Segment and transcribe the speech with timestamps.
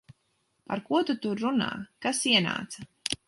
[0.75, 1.69] Ar ko tu tur runā?
[2.07, 2.89] Kas ienāca?